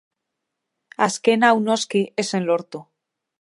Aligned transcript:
Azken 1.07 1.45
hau, 1.49 1.53
noski, 1.67 2.03
ez 2.25 2.27
zen 2.33 2.49
lortu. 2.49 2.83